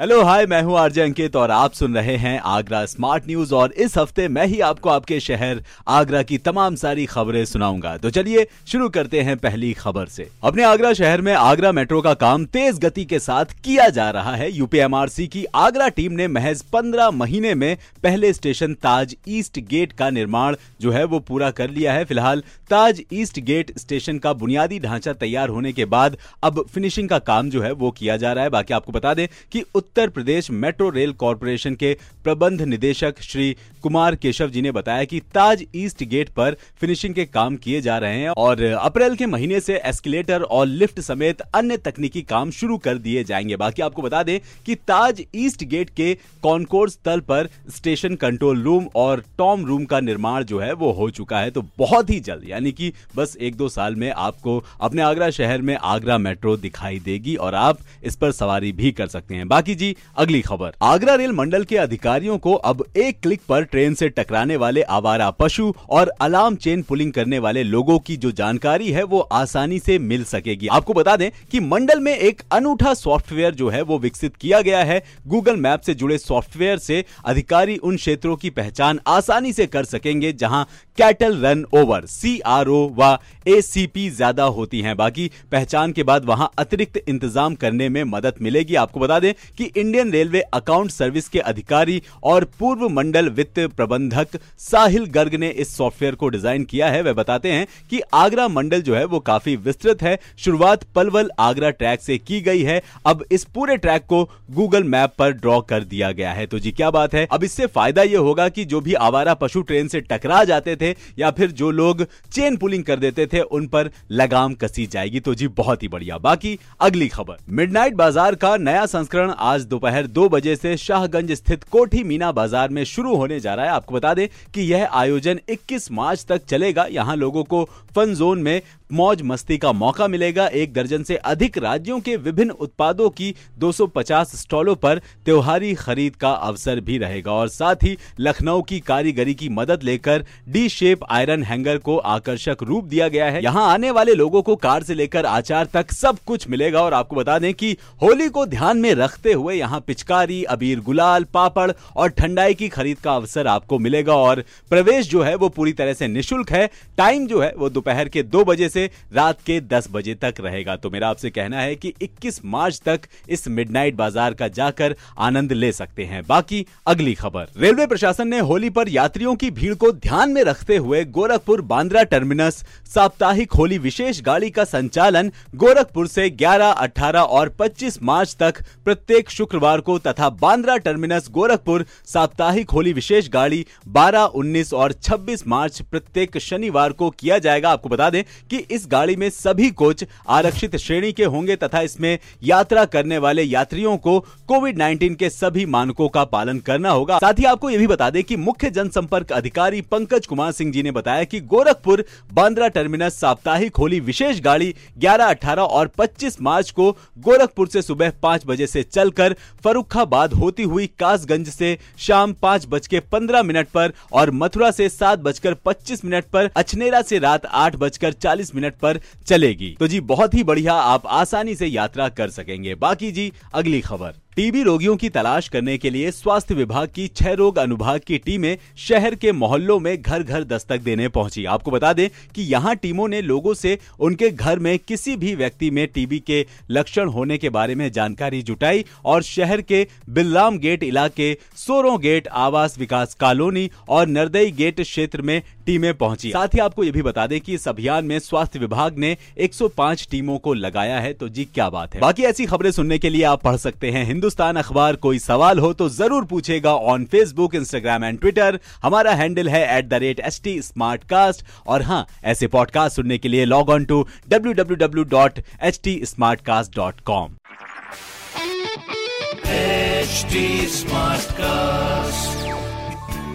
[0.00, 3.72] hello hi मैं हूँ RJ अंकित और आप सुन रहे हैं आगरा स्मार्ट न्यूज़ और
[3.74, 8.46] इस हफ़्ते मैं ही आपको आपके शहर आगरा की तमाम सारी खबरें सुनाऊँगा। तो चलिए
[8.66, 12.78] शुरू करते हैं पहली खबर से। अपने आगरा शहर में आगरा मेट्रो का काम तेज
[12.78, 17.54] गति के साथ किया जा रहा है। यूपीएमआरसी की आगरा टीम ने महज पंद्रह महीने
[17.54, 22.04] में पहले स्टेशन ताज ईस्ट गेट का निर्माण जो है वो पूरा कर लिया है।
[22.04, 27.18] फ़िलहाल ताज ईस्ट गेट स्टेशन का बुनियादी ढांचा तैयार होने के बाद अब फिनिशिंग का
[27.22, 30.50] काम जो है वो किया जा रहा है। बाकी आपको बता दें कि Uttar Pradesh
[30.50, 31.92] metro rail corporation के
[32.24, 37.24] प्रबंध निदेशक श्री कुमार केशव जी ने बताया कि ताज ईस्ट गेट पर फिनिशिंग के
[37.24, 41.76] काम किए जा रहे हैं और अप्रैल के महीने से एस्केलेटर और लिफ्ट समेत अन्य
[41.76, 46.14] तकनीकी काम शुरू कर दिए जाएँगे। बाकी आपको बता दें कि ताज ईस्ट गेट के
[46.42, 51.10] कॉनकोर्स तल पर स्टेशन कंट्रोल रूम और टॉम रूम का निर्माण जो है वो हो
[51.10, 55.02] चुका है। तो बहुत ही जल्द, यानी कि बस एक दो साल में आपको अपने
[55.02, 59.34] आगरा शहर में आगरा मेट्रो दिखाई देगी और आप इस पर सवारी भी कर सकते
[59.34, 63.64] हैं। बाकी जी अगली खबर। आगरा रेल मंडल के अधिकारियों को अब एक क्लिक पर
[63.64, 68.32] ट्रेन से टकराने वाले आवारा पशु और अलार्म चेन पुलिंग करने वाले लोगों की जो
[68.32, 72.94] जानकारी है वो आसानी से मिल सकेगी। आपको बता दें कि मंडल में एक अनूठा
[72.94, 77.76] सॉफ्टवेयर जो है वो विकसित किया गया है। गूगल मैप से जुड़े सॉफ्टवेयर से अधिकारी
[77.78, 80.66] उन क्षेत्रों की पहचान आसानी से कर सकेंगे, जहाँ
[80.98, 85.92] cattle run over C R O व ए सी पी ज़्यादा होती है। बाकी पहचान
[85.92, 90.40] के बाद वहाँ अतिरिक्त इंतज़ाम करने में मदद मिलेगी। आपको बता दें कि इंडियन रेलवे
[90.52, 96.28] अकाउंट सर्विस के अधिकारी और पूर्व मंडल वित्त प्रबंधक साहिल गर्ग ने इस सॉफ्टवेयर को
[96.28, 100.18] डिज़ाइन किया है। वे बताते हैं कि आगरा मंडल जो है वो काफ़ी विस्तृत है।
[100.38, 105.14] शुरुआत पलवल आगरा ट्रैक से की गई है। अब इस पूरे ट्रैक को गूगल मैप
[105.18, 107.26] पर ड्रॉ कर दिया गया है। तो जी, क्या बात है?
[107.32, 110.94] अब इससे फ़ायदा यह होगा कि जो भी आवारा पशु ट्रेन से टकरा जाते थे
[111.18, 115.34] या फिर जो लोग चेन पुलिंग कर देते थे, उन पर लगाम कसी जाएगी। तो
[115.34, 120.28] जी, बहुत ही बढ़िया। बाकी अगली खबर। मिडनाइट बाज़ार का नया संस्करण आज दोपहर दो
[120.28, 124.12] बजे से शाहगंज स्थित कोठी मीना बाज़ार में शुरू होने जा रहा है। आपको बता
[124.14, 127.64] दें कि यह आयोजन 21 मार्च तक चलेगा। यहाँ लोगों को
[127.94, 128.60] फन जोन में
[128.92, 134.36] मौज मस्ती का मौका मिलेगा। एक दर्जन से अधिक राज्यों के विभिन्न उत्पादों की 250
[134.36, 139.48] स्टॉलों पर त्योहारी खरीद का अवसर भी रहेगा। और साथ ही लखनऊ की कारीगरी की
[139.48, 144.14] मदद लेकर डी शेप आयरन हैंगर को आकर्षक रूप दिया गया है। यहाँ आने वाले
[144.14, 147.76] लोगों को कार से लेकर आचार तक सब कुछ मिलेगा। और आपको बता दें कि
[148.02, 152.98] होली को ध्यान में रखते हुए यहाँ पिचकारी, अबीर गुलाल, पापड़ और ठंडाई की खरीद
[152.98, 157.26] का अवसर आपको मिलेगा। और प्रवेश जो है वो पूरी तरह से निशुल्क है। टाइम
[157.26, 158.81] जो है वो दोपहर के दो बजे से
[159.12, 163.00] रात के दस बजे तक रहेगा। तो मेरा आपसे कहना है कि 21 मार्च तक
[163.28, 168.38] इस मिडनाइट बाज़ार का जाकर आनंद ले सकते हैं। बाकी अगली खबर। रेलवे प्रशासन ने
[168.40, 172.62] होली पर यात्रियों की भीड़ को ध्यान में रखते हुए गोरखपुर बांद्रा टर्मिनस
[172.94, 179.30] साप्ताहिक होली विशेष गाड़ी का संचालन गोरखपुर से 11, 18 और 25 मार्च तक प्रत्येक
[179.30, 185.80] शुक्रवार को तथा बांद्रा टर्मिनस गोरखपुर साप्ताहिक होली विशेष गाड़ी 12, 19 और 26 मार्च
[185.82, 190.76] प्रत्येक शनिवार को किया जाएगा। आपको बता दें कि इस गाड़ी में सभी कोच आरक्षित
[190.76, 194.18] श्रेणी के होंगे तथा इसमें यात्रा करने वाले यात्रियों को
[194.48, 198.10] कोविड 19 के सभी मानकों का पालन करना होगा। साथ ही आपको यह भी बता
[198.10, 203.20] दें कि मुख्य जनसंपर्क अधिकारी पंकज कुमार सिंह जी ने बताया कि गोरखपुर बांद्रा टर्मिनस
[203.20, 208.66] साप्ताहिक होली विशेष गाड़ी 11, 18 और 25 मार्च को गोरखपुर से सुबह पाँच बजे
[208.66, 209.34] से चलकर
[209.64, 214.88] फरुखाबाद होती हुई कासगंज से शाम पाँच बज के पंद्रह मिनट पर और मथुरा से
[214.88, 219.86] सात बजकर पच्चीस मिनट पर अचनेरा से रात आठ बजकर चालीस मिनट पर चलेगी। तो
[219.86, 224.62] जी, बहुत ही बढ़िया, आप आसानी से यात्रा कर सकेंगे। बाकी जी, अगली खबर। टीबी
[224.62, 229.14] रोगियों की तलाश करने के लिए स्वास्थ्य विभाग की छह रोग अनुभाग की टीमें शहर
[229.14, 233.20] के मोहल्लों में घर घर दस्तक देने पहुँची। आपको बता दें कि यहाँ टीमों ने
[233.22, 237.74] लोगों से उनके घर में किसी भी व्यक्ति में टीबी के लक्षण होने के बारे
[237.74, 244.06] में जानकारी जुटाई और शहर के बिल्लाम गेट इलाके, सोरों गेट, आवास विकास कॉलोनी और
[244.06, 247.68] नरदई गेट क्षेत्र में टीमें पहुँची। साथ ही आपको यह भी बता दें कि इस
[247.68, 252.00] अभियान में स्वास्थ्य विभाग ने 105 टीमों को लगाया है। तो जी, क्या बात है।
[252.00, 255.72] बाकी ऐसी खबरें सुनने के लिए आप पढ़ सकते हैं हिंदुस्तान अखबार कोई सवाल हो
[255.74, 260.40] तो ज़रूर पूछेगा on Facebook Instagram and Twitter हमारा हैंडल है at the rate S
[260.44, 264.76] T smart cast और हाँ ऐसे पॉडकास्ट सुनने के लिए log on to W W
[264.86, 267.34] W dot H T smart cast dot com.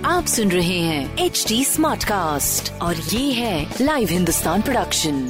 [0.06, 5.26] आप सुन रहे हैं एच टी स्मार्ट कास्ट और ये है लाइव हिंदुस्तान प्रोडक्शन